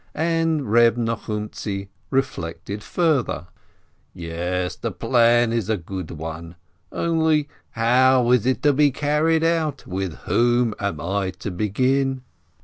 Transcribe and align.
And 0.15 0.71
Reb 0.71 0.97
Nochumtzi 0.97 1.89
reflected 2.09 2.81
further: 2.81 3.45
"Yes, 4.15 4.75
the 4.75 4.89
plan 4.91 5.53
is 5.53 5.69
a 5.69 5.77
good 5.77 6.09
one. 6.09 6.55
Only, 6.91 7.47
how 7.73 8.31
is 8.31 8.47
it 8.47 8.63
to 8.63 8.73
be 8.73 8.89
carried 8.89 9.43
out? 9.43 9.85
With 9.85 10.15
whom 10.25 10.73
am 10.79 10.99
I 10.99 11.29
to 11.45 11.51
begin?" 11.51 12.23